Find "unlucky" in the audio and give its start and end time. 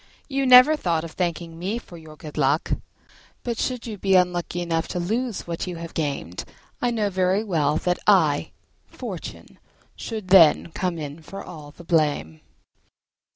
4.15-4.59